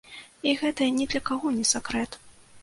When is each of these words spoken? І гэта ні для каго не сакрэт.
І 0.51 0.55
гэта 0.61 0.87
ні 0.95 1.07
для 1.11 1.21
каго 1.29 1.53
не 1.59 1.65
сакрэт. 1.73 2.19